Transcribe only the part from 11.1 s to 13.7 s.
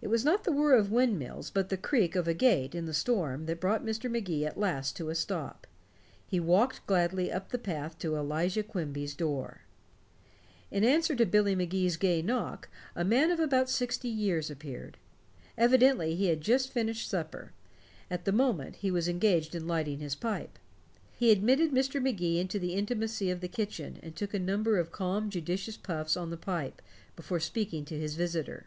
to Billy Magee's gay knock, a man of about